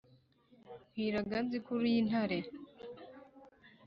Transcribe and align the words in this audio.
nkwiraga 0.91 1.37
nzi 1.45 1.57
ko 1.65 1.71
uri 1.77 1.91
intare 2.01 2.39